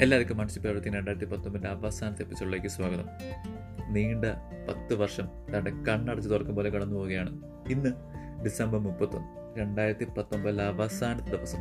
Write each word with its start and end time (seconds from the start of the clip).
എല്ലാവർക്കും 0.00 0.36
മനസ്സിൽ 0.36 0.60
പ്രവർത്തിക്കുന്ന 0.60 0.98
രണ്ടായിരത്തി 0.98 1.26
പത്തൊമ്പതിന്റെ 1.26 1.68
അവസാനത്തെ 1.68 2.22
എപ്പിസോഡിലേക്ക് 2.22 2.66
സ്വാഗതം. 2.66 3.04
നീണ്ട 3.88 4.24
പത്ത് 4.68 4.94
വർഷം 4.94 5.24
തന്റെ 5.24 5.70
കണ്ണടച്ച് 5.70 6.30
തുറക്കും 6.30 6.56
പോലെ 6.56 6.70
കടന്നു 6.70 6.96
പോവുകയാണ്. 6.96 7.42
ഇന്ന് 7.70 7.90
ഡിസംബർ 8.44 8.78
മുപ്പത്തൊന്ന് 8.78 9.60
രണ്ടായിരത്തി 9.60 10.04
പത്തൊമ്പതിലെ 10.04 10.64
അവസാനത്തെ 10.64 11.30
ദിവസം. 11.30 11.58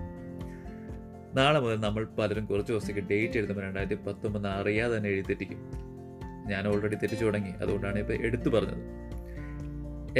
നാളെ 1.33 1.59
മുതൽ 1.59 1.79
നമ്മൾ 1.79 2.05
പലരും 2.05 2.45
കുറച്ച് 2.45 2.71
ദിവസത്തേക്ക് 2.71 3.01
ഡേറ്റ് 3.01 3.37
എഴുതുമ്പോൾ 3.37 3.63
രണ്ടായിരത്തി 3.63 4.01
പത്തൊമ്പത് 4.01 4.47
അറിയാതെ 4.47 4.97
തന്നെ 4.97 5.09
എഴുതി 5.09 5.27
തെറ്റിക്കും. 5.27 5.57
ഞാൻ 6.47 6.67
ഓൾറെഡി 6.67 6.95
തെറ്റിച്ചു 6.95 7.25
തുടങ്ങി 7.25 7.49
അതുകൊണ്ടാണ് 7.49 7.99
ഇപ്പോൾ 7.99 8.13
എടുത്തു 8.13 8.49
പറഞ്ഞത്. 8.49 8.83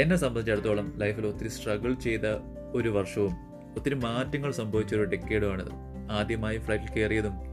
എന്നെ 0.00 0.16
സംബന്ധിച്ചിടത്തോളം 0.16 0.98
ലൈഫിൽ 0.98 1.26
ഒത്തിരി 1.26 1.48
സ്ട്രഗിൾ 1.48 1.94
ചെയ്ത 1.94 2.26
ഒരു 2.74 2.88
വർഷവും 2.88 3.32
ഒത്തിരി 3.76 3.94
മാറ്റങ്ങൾ 3.94 4.52
സംഭവിച്ച 4.52 4.94
ഒരു 4.94 5.04
ഡെക്കേഡുമാണിത് 5.04 5.72
ആദ്യമായി 6.10 6.58
ഫ്ലൈറ്റിൽ 6.58 6.88
കയറിയതും 6.90 7.49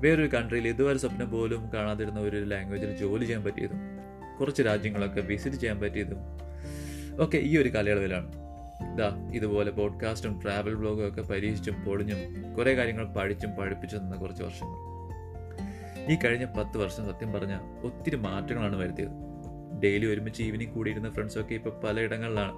വേറൊരു 0.00 0.26
കൺട്രിയിൽ 0.26 0.68
ഇതുവരെ 0.68 0.98
സ്വപ്നം 0.98 1.30
പോലും 1.30 1.70
കാണാതിരുന്ന 1.74 2.20
ഒരു 2.20 2.44
ലാംഗ്വേജിൽ 2.44 2.96
ജോലി 2.96 3.24
ചെയ്യാൻ 3.24 3.44
പറ്റിയതും 3.44 3.78
കുറച്ച് 4.40 4.62
രാജ്യങ്ങളൊക്കെ 4.62 5.20
വിസിറ്റ് 5.20 5.56
ചെയ്യാൻ 5.56 5.80
പറ്റിയതും 5.80 6.16
ഒക്കെ 7.24 7.36
ഈ 7.36 7.58
ഒരു 7.58 7.68
കാലയളവിലാണ്. 7.68 8.32
ഇതാ 8.94 9.30
ഇതുപോലെ 9.34 9.70
പോഡ്കാസ്റ്റും 9.70 10.40
ട്രാവൽ 10.44 10.74
ബ്ലോഗും 10.74 11.08
ഒക്കെ 11.08 11.22
പരീക്ഷിച്ചും 11.22 11.84
പൊളിഞ്ഞും 11.84 12.52
കുറേ 12.54 12.76
കാര്യങ്ങൾ 12.76 13.06
പഠിച്ചും 13.06 13.50
പഠിപ്പിച്ചും 13.50 14.00
നിന്ന 14.00 14.16
കുറച്ച് 14.16 14.42
വർഷങ്ങൾ. 14.42 14.88
ഈ 16.12 16.16
കഴിഞ്ഞ 16.24 16.44
പത്ത് 16.44 16.78
വർഷം 16.78 17.06
സത്യം 17.06 17.32
പറഞ്ഞാൽ 17.32 17.86
ഒത്തിരി 17.86 18.16
മാറ്റങ്ങളാണ് 18.16 18.76
വരുത്തിയത്. 18.76 19.10
ഡെയിലി 19.82 20.06
ഒരുമിച്ച് 20.06 20.42
ഈവനിങ് 20.42 20.72
കൂടിയിരുന്ന 20.72 21.10
ഫ്രണ്ട്സൊക്കെ 21.10 21.54
ഇപ്പോൾ 21.54 21.80
പലയിടങ്ങളിലാണ്. 21.86 22.52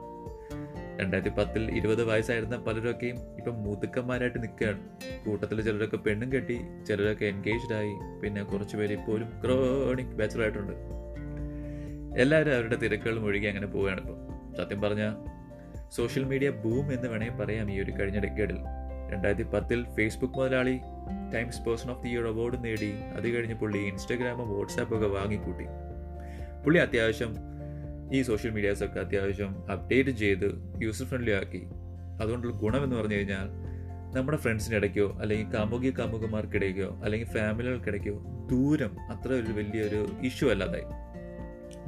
രണ്ടായിരത്തി 1.01 1.37
പത്തിൽ 1.37 1.77
ഇരുപത് 1.77 2.05
വയസ്സായിരുന്ന 2.05 2.57
പലരൊക്കെയും 2.57 3.17
ഇപ്പം 3.37 3.63
മുതുക്കന്മാരായിട്ട് 3.63 4.43
നിൽക്കുകയാണ്. 4.43 4.81
കൂട്ടത്തിൽ 5.27 5.63
ചിലരൊക്കെ 5.63 5.97
പെണ്ണും 5.97 6.33
കെട്ടി 6.33 6.61
ചിലരൊക്കെ 6.89 7.25
എൻഗേജ്ഡ് 7.25 7.75
ആയി 7.75 8.21
പിന്നെ 8.21 8.43
കുറച്ച് 8.43 8.77
പേര് 8.77 8.93
ഇപ്പോഴും 8.93 9.29
ക്രോണിക് 9.45 10.07
ബാച്ചലായിട്ടുണ്ട് 10.07 10.73
എല്ലാവരും 12.21 12.55
അവരുടെ 12.55 12.77
തിരക്കുകളും 12.77 13.25
ഒഴുകി 13.25 13.47
അങ്ങനെ 13.47 13.67
പോവുകയാണ് 13.67 14.01
ഇപ്പോൾ 14.01 14.19
സത്യം 14.57 14.81
പറഞ്ഞാൽ 14.81 15.15
സോഷ്യൽ 15.89 16.25
മീഡിയ 16.25 16.51
ബൂം 16.51 16.93
എന്ന് 16.93 17.09
വേണമെങ്കിൽ 17.09 17.37
പറയാം 17.37 17.73
ഈ 17.73 17.81
ഒരു 17.81 17.91
കഴിഞ്ഞ 17.91 18.19
ഡെക്കേഡിൽ. 18.21 18.59
രണ്ടായിരത്തി 19.13 19.43
പത്തിൽ 19.43 19.87
ഫേസ്ബുക്ക് 19.95 20.35
മുതലാളി 20.35 20.81
Time's 21.35 21.63
person 21.63 21.91
of 21.91 22.03
the 22.03 22.09
year 22.09 22.27
award 22.27 22.65
നേടി. 22.65 22.93
അത് 23.17 23.29
കഴിഞ്ഞ് 23.29 23.55
പുള്ളി 23.55 23.79
ഇൻസ്റ്റാഗ്രാമും 23.79 24.59
വാട്സാപ്പും 24.59 24.97
ഒക്കെ 24.97 25.07
വാങ്ങിക്കൂട്ടി. 25.07 25.65
പുള്ളി 26.65 26.79
അത്യാവശ്യം 26.79 27.50
ഈ 28.13 28.23
സോഷ്യൽ 28.23 28.51
മീഡിയാസൊക്കെ 28.51 29.01
അത്യാവശ്യം 29.01 29.71
അപ്ഡേറ്റ് 29.73 30.11
ചെയ്ത് 30.11 30.79
യൂസർ 30.83 31.07
ഫ്രണ്ട്ലി 31.07 31.31
ആക്കി. 31.31 31.63
അതുകൊണ്ടുള്ള 32.23 32.55
ഗുണം 32.55 32.85
എന്ന് 32.85 32.97
പറഞ്ഞു 32.97 33.15
കഴിഞ്ഞാൽ 33.15 33.71
നമ്മുടെ 34.17 34.39
ഫ്രണ്ട്സിന്റെ 34.39 34.77
ഇടയ്ക്കോ 34.77 35.19
അല്ലെങ്കിൽ 35.21 35.47
കാമുകി 35.49 35.95
കാമുകന്മാർക്കിടയ്ക്കോ 35.99 37.01
അല്ലെങ്കിൽ 37.05 37.29
ഫാമിലികൾക്കിടയ്ക്കോ 37.29 38.47
ദൂരം 38.51 39.01
അത്ര 39.01 39.33
ഒരു 39.33 39.53
വലിയൊരു 39.53 40.13
ഇഷ്യൂ 40.23 40.51
അല്ലാതായി. 40.51 40.85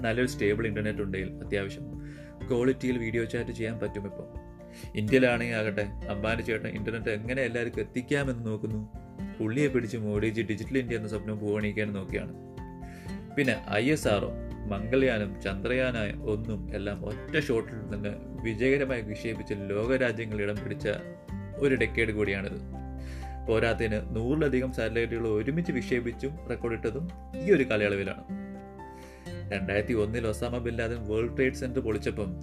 നല്ലൊരു 0.01 0.29
സ്റ്റേബിൾ 0.29 0.67
ഇന്റർനെറ്റ് 0.67 1.01
ഉണ്ടെങ്കിൽ 1.01 1.45
അത്യാവശ്യം 1.45 2.03
ക്വാളിറ്റിയിൽ 2.51 2.99
വീഡിയോ 2.99 3.25
ചാറ്റ് 3.25 3.51
ചെയ്യാൻ 3.51 3.79
പറ്റും 3.79 4.05
ഇപ്പോൾ 4.05 4.53
ഇന്ത്യയിലാണെങ്കിൽ 4.95 5.55
ആകട്ടെ 5.55 5.83
അംബാനി 5.83 6.43
ചേട്ടൻ 6.43 6.69
ഇന്റർനെറ്റ് 6.69 7.09
എങ്ങനെ 7.09 7.43
എല്ലാവർക്കും 7.43 7.81
എത്തിക്കാമെന്ന് 7.81 8.47
നോക്കുന്നു. 8.47 8.93
പുള്ളിയെ 9.41 9.69
പിടിച്ച് 9.69 9.97
മോഡിച്ച് 9.97 10.43
ഡിജിറ്റൽ 10.43 10.79
ഇന്ത്യ 10.79 10.97
എന്ന 10.97 11.09
സ്വപ്നം 11.09 11.39
പൂവണിക്കാൻ 11.39 11.93
നോക്കിയാണ്. 11.93 12.33
പിന്നെ 13.37 13.65
ഐ 13.73 13.91
എസ് 13.91 14.09
മംഗൾയാനും 14.73 15.43
ചന്ദ്രയാന 15.43 15.97
ഒന്നും 16.23 16.75
എല്ലാം 16.75 17.07
ഒറ്റ 17.07 17.39
ഷോട്ടിൽ 17.39 17.75
നിന്ന് 17.75 18.09
വിജയകരമായി 18.43 19.03
വിക്ഷേപിച്ച് 19.03 19.55
ലോകരാജ്യങ്ങൾ 19.55 20.41
ഇടം 20.43 20.57
പിടിച്ച 20.65 20.89
ഒരു 21.57 21.75
ഡെക്കേഡ് 21.75 22.13
കൂടിയാണിത്. 22.13 22.59
പോരാത്തതിന് 23.49 24.17
നൂറിലധികം 24.17 24.73
സാറ്റലൈറ്റുകൾ 24.73 25.29
ഒരുമിച്ച് 25.29 25.73
വിക്ഷേപിച്ചും 25.73 26.49
റെക്കോർഡിട്ടതും 26.51 27.09
ഈ 27.37 27.53
ഒരു 27.53 27.63
കാലയളവിലാണ്. 27.63 28.25
രണ്ടായിരത്തി 29.53 29.93
ഒന്നിൽ 29.93 30.27
Osama 30.27 30.59
bin 30.59 30.77
Laden 30.77 31.07
World 31.09 31.37
Trade 31.37 31.55
Center 31.55 31.81
പൊളിച്ചപ്പം 31.81 32.37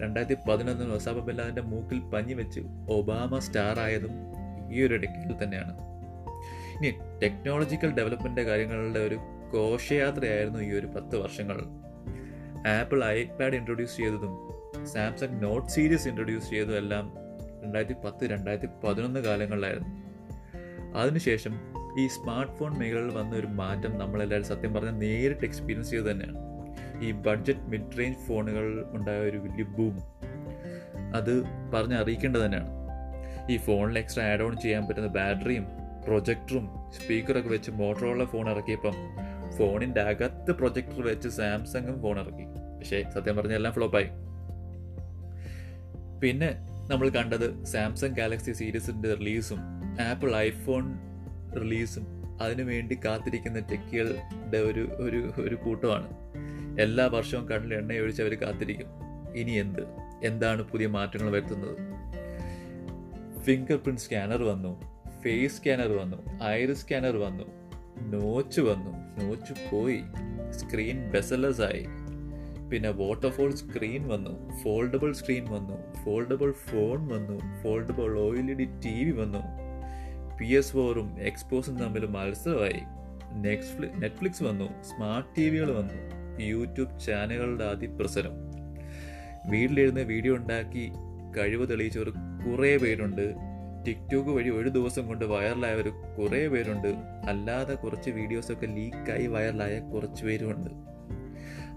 രണ്ടായിരത്തി 0.00 0.50
പതിനൊന്നിൽ 0.50 0.92
ഒസാമ 0.92 1.18
ബിൻ 1.18 1.36
ലാദന്റെ 1.36 1.62
മൂക്കിൽ 1.62 1.98
പഞ്ഞി 1.98 2.34
വെച്ച് 2.34 2.60
ഒബാമ 2.90 3.38
സ്റ്റാർ 3.38 3.80
ആയതും 3.80 4.12
ഈ 4.72 4.82
ഒരു 4.82 4.96
ഡെക്കേഡിൽ 4.96 5.44
തന്നെയാണ്. 5.44 5.72
ഇനി 6.76 6.90
ടെക്നോളജിക്കൽ 7.22 7.90
ഡെവലപ്മെന്റ് 7.94 8.40
കാര്യങ്ങളുടെ 8.40 8.98
ഒരു 8.98 9.18
ഘോഷയാത്രയായിരുന്നു 9.54 10.60
ഈ 10.60 10.72
ഒരു 10.72 10.86
പത്ത് 10.86 11.16
വർഷങ്ങൾ. 11.16 11.60
ആപ്പിൾ 12.68 13.04
ഐപാഡ് 13.04 13.54
ഇൻട്രൊഡ്യൂസ് 13.54 13.96
ചെയ്തതും 13.96 14.50
സാംസങ് 14.86 15.42
നോട്ട് 15.42 15.68
സീരീസ് 15.68 16.08
ഇൻട്രൊഡ്യൂസ് 16.08 16.50
ചെയ്തതും 16.50 16.76
എല്ലാം 16.76 17.12
രണ്ടായിരത്തി 17.64 17.94
പത്ത് 17.94 18.30
രണ്ടായിരത്തി 18.30 18.86
പതിനൊന്ന് 18.86 19.20
കാലങ്ങളിലായിരുന്നു. 19.20 20.10
അതിനുശേഷം 20.98 21.60
ഈ 22.00 22.06
സ്മാർട്ട് 22.06 22.52
ഫോൺ 22.52 22.78
മേഖലയിൽ 22.78 23.14
വന്ന 23.14 23.36
ഒരു 23.36 23.46
മാറ്റം 23.46 23.98
നമ്മളെല്ലാവരും 23.98 24.48
സത്യം 24.48 24.74
പറഞ്ഞാൽ 24.74 24.92
നേരിട്ട് 24.92 25.44
എക്സ്പീരിയൻസ് 25.44 25.90
ചെയ്ത് 25.90 26.10
തന്നെയാണ്. 26.10 26.50
ഈ 27.02 27.10
ബഡ്ജറ്റ് 27.10 27.60
മിഡ് 27.60 27.98
റേഞ്ച് 27.98 28.18
ഫോണുകൾ 28.18 28.84
ഉണ്ടായ 28.90 29.20
ഒരു 29.20 29.36
വലിയ 29.36 29.64
ബൂം 29.64 29.98
അത് 31.14 31.42
പറഞ്ഞ് 31.74 31.94
അറിയിക്കേണ്ടത് 31.94 32.40
തന്നെയാണ്. 32.40 32.68
ഈ 33.50 33.56
ഫോണിൽ 33.56 33.98
എക്സ്ട്രാ 33.98 34.24
ആഡ് 34.24 34.42
ഓൺ 34.42 34.56
ചെയ്യാൻ 34.56 34.86
പറ്റുന്ന 34.86 35.08
ബാറ്ററിയും 35.08 35.66
പ്രൊജക്ടറും 36.06 36.68
സ്പീക്കറൊക്കെ 36.92 37.48
വെച്ച് 37.48 37.70
മോട്ടറോള 37.70 38.24
ഫോൺ 38.24 38.50
ഇറക്കിയപ്പം 38.50 38.94
ഫോണിന്റെ 39.58 40.00
അകത്ത് 40.00 40.52
പ്രൊജക്ടർ 40.52 41.02
വെച്ച് 41.02 41.28
സാംസങ്ങും 41.28 42.02
ഫോൺ 42.02 42.20
ഇറക്കി. 42.20 42.44
പക്ഷേ 42.78 43.04
സത്യം 43.14 43.36
പറഞ്ഞ 43.36 43.52
എല്ലാം 43.52 43.74
ഫ്ലോപ്പായി. 43.74 44.06
പിന്നെ 46.20 46.50
നമ്മൾ 46.90 47.08
കണ്ടത് 47.08 47.64
സാംസങ് 47.64 48.16
ഗാലക്സി 48.16 48.52
സീരീസിന്റെ 48.52 49.14
റിലീസും 49.14 49.58
ആപ്പിൾ 50.10 50.36
ഐഫോൺ 50.36 50.98
റിലീസും 51.60 52.06
അതിനുവേണ്ടി 52.42 52.98
കാത്തിരിക്കുന്ന 53.04 53.58
ടെക്കുകളുടെ 53.58 54.58
ഒരു 54.58 54.80
ഒരു 54.80 55.32
ഒരു 55.40 55.54
കൂട്ടമാണ്. 55.54 56.08
എല്ലാ 56.80 57.06
വർഷവും 57.06 57.48
കണ്ണിൽ 57.48 57.74
എണ്ണയൊഴിച്ച് 57.74 58.22
അവർ 58.22 58.34
കാത്തിരിക്കും. 58.34 58.86
ഇനി 59.34 59.50
എന്ത്? 59.50 59.80
എന്താണ് 60.24 60.62
പുതിയ 60.62 60.86
മാറ്റങ്ങൾ 60.86 61.30
വരുത്തുന്നത്? 61.30 61.90
ഫിംഗർ 63.42 63.76
പ്രിന്റ് 63.76 64.00
സ്കാനർ 64.00 64.42
വന്നു 64.42 64.82
ഫേസ് 65.22 65.56
സ്കാനർ 65.56 65.88
വന്നു 65.88 66.44
ഐറിസ് 66.44 66.86
സ്കാനർ 66.86 67.16
വന്നു 67.16 67.69
നോച്ച് 68.00 68.60
വന്നു. 68.60 69.24
നോച്ച് 69.24 69.52
പോയി. 69.72 70.00
സ്ക്രീൻ 70.50 71.10
ബെസലസ് 71.10 71.60
ആയി 71.60 71.86
പിന്നെ 72.70 72.90
വാട്ടർഫോൾ 72.90 73.54
സ്ക്രീൻ 73.54 74.08
വന്നു. 74.08 74.56
ഫോൾഡബിൾ 74.62 75.12
സ്ക്രീൻ 75.12 75.44
വന്നു. 75.50 76.04
ഫോൾഡബിൾ 76.04 76.52
ഫോൺ 76.52 77.08
വന്നു. 77.08 77.62
Foldable 77.62 78.18
O 78.18 78.34
E 78.34 78.40
D 78.40 78.64
T 78.64 79.04
V 79.04 79.10
വന്നു. 79.10 79.38
പി 80.40 80.46
എസ് 80.46 80.72
ഫോറും 80.72 81.20
എക്സ്പോസും 81.20 81.78
തമ്മിൽ 81.78 82.06
മത്സരമായി. 82.06 82.80
നെക്സ്റ്റ് 83.34 84.02
നെറ്റ്ഫ്ലിക്സ് 84.02 84.42
വന്നു. 84.42 84.82
സ്മാർട്ട് 84.82 85.36
ടി 85.38 85.48
വികൾ 85.48 85.70
വന്നു. 85.70 86.20
യൂട്യൂബ് 86.42 87.00
ചാനലുകളുടെ 87.00 87.64
അതിപ്രസരം. 87.64 88.32
വീട്ടിലിരുന്ന് 89.50 90.00
വീഡിയോ 90.00 90.36
ഉണ്ടാക്കി 90.36 90.92
കഴിവ് 91.36 91.68
തെളിയിച്ചവർ 91.68 92.10
കുറേ 92.10 92.76
പേരുണ്ട്. 92.76 93.49
ടിക്ടോക്ക് 93.86 94.30
വഴി 94.30 94.50
ഒരു 94.50 94.68
ദിവസം 94.68 95.08
കൊണ്ട് 95.08 95.24
വൈറലായവർ 95.24 95.88
കുറേ 95.88 96.48
പേരുണ്ട്. 96.48 96.88
അല്ലാതെ 97.28 97.74
കുറച്ച് 97.74 98.10
വീഡിയോസൊക്കെ 98.10 98.66
ലീക്കായി 98.66 99.26
വൈറലായ 99.26 99.78
കുറച്ച് 99.78 100.24
പേരുമുണ്ട്. 100.24 100.70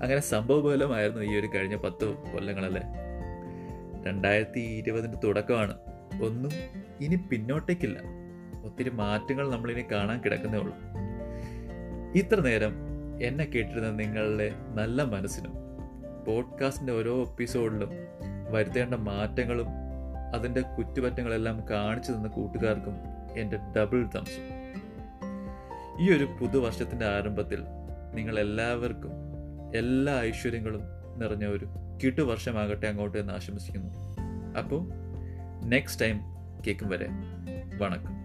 അങ്ങനെ 0.03 0.19
സംഭവബലമായിരുന്നു 0.19 1.21
ഈ 1.21 1.39
ഒരു 1.39 1.49
കഴിഞ്ഞ 1.55 1.75
പത്ത് 1.75 2.05
കൊല്ലങ്ങളല്ലേ? 2.05 2.81
രണ്ടായിരത്തി 4.07 4.59
ഇരുപതിന്റെ 4.59 5.17
തുടക്കമാണ്. 5.23 5.77
ഒന്നും 6.23 6.51
ഇനി 7.01 7.15
പിന്നോട്ടേക്കില്ല. 7.15 7.99
ഒത്തിരി 8.65 8.89
മാറ്റങ്ങൾ 8.89 9.51
നമ്മളിനി 9.51 9.81
കാണാൻ 9.81 10.21
കിടക്കുന്നേ 10.21 10.59
ഉള്ളൂ. 10.59 10.75
ഇത്ര 12.15 12.41
നേരം 12.41 12.73
എന്നെ 13.23 13.43
കേട്ടിരുന്ന 13.45 13.91
നിങ്ങളുടെ 13.91 14.51
നല്ല 14.75 15.03
മനസ്സിനും 15.03 15.53
പോഡ്കാസ്റ്റിന്റെ 16.27 16.93
ഓരോ 16.93 17.21
എപ്പിസോഡിലും 17.21 17.89
വരുത്തേണ്ട 18.51 18.93
മാറ്റങ്ങളും 18.93 19.82
അതിന്റെ 20.33 20.61
കുറ്റുപറ്റങ്ങളെല്ലാം 20.61 21.69
കാണിച്ചു 21.69 22.11
തന്ന 22.11 22.27
കൂട്ടുകാർക്കും 22.27 22.93
എന്റെ 23.37 23.59
ഡബിൾ 23.77 24.09
തംസും 24.15 24.63
ഈ 25.99 26.17
ഒരു 26.17 26.37
പുതുവർഷത്തിന്റെ 26.41 27.05
ആരംഭത്തിൽ 27.05 27.63
നിങ്ങൾ 28.13 28.39
എല്ലാവർക്കും 28.39 29.11
എല്ലാ 29.75 30.21
ഐശ്വര്യങ്ങളും 30.21 30.81
നിറഞ്ഞ 31.17 31.45
ഒരു 31.45 31.67
കിട്ടുവർഷമാകട്ടെ 32.03 32.87
അങ്ങോട്ട് 32.87 33.17
എന്ന് 33.17 33.33
ആശംസിക്കുന്നു. 33.33 33.93
അപ്പോൾ 34.57 34.87
നെക്സ്റ്റ് 35.65 36.05
ടൈം 36.05 36.19
കേൾക്കും 36.67 36.89
വരെ. 36.89 37.07
വണക്കം. 37.77 38.23